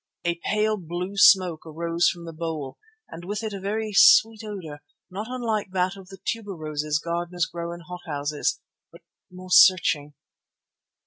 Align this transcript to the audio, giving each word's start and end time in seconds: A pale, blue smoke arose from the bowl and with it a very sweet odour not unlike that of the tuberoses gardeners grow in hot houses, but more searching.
A 0.25 0.39
pale, 0.43 0.77
blue 0.77 1.15
smoke 1.15 1.63
arose 1.63 2.09
from 2.09 2.25
the 2.25 2.33
bowl 2.33 2.79
and 3.09 3.23
with 3.23 3.43
it 3.43 3.53
a 3.53 3.59
very 3.59 3.93
sweet 3.93 4.43
odour 4.43 4.81
not 5.11 5.27
unlike 5.29 5.69
that 5.73 5.95
of 5.95 6.07
the 6.07 6.17
tuberoses 6.17 6.97
gardeners 6.99 7.45
grow 7.45 7.71
in 7.71 7.81
hot 7.81 8.01
houses, 8.07 8.59
but 8.91 9.03
more 9.29 9.51
searching. 9.51 10.15